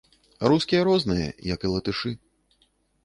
Рускія 0.51 0.81
розныя, 0.89 1.27
як 1.53 1.59
і 1.69 1.71
латышы. 1.77 2.17